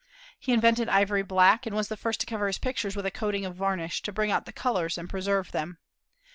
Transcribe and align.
He 0.39 0.51
invented 0.51 0.89
ivory 0.89 1.21
black, 1.21 1.67
and 1.67 1.75
was 1.75 1.87
the 1.87 1.95
first 1.95 2.19
to 2.21 2.25
cover 2.25 2.47
his 2.47 2.57
pictures 2.57 2.95
with 2.95 3.05
a 3.05 3.11
coating 3.11 3.45
of 3.45 3.55
varnish, 3.55 4.01
to 4.01 4.11
bring 4.11 4.31
out 4.31 4.45
the 4.47 4.51
colors 4.51 4.97
and 4.97 5.07
preserve 5.07 5.51
them. 5.51 5.77